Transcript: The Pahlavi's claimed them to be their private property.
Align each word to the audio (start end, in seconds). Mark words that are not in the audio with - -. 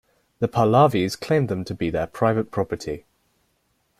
The 0.39 0.47
Pahlavi's 0.47 1.15
claimed 1.15 1.47
them 1.47 1.63
to 1.63 1.75
be 1.75 1.91
their 1.91 2.07
private 2.07 2.49
property. 2.49 3.05